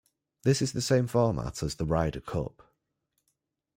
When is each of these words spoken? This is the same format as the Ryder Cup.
This 0.41 0.63
is 0.63 0.71
the 0.71 0.81
same 0.81 1.05
format 1.05 1.61
as 1.61 1.75
the 1.75 1.85
Ryder 1.85 2.21
Cup. 2.21 2.63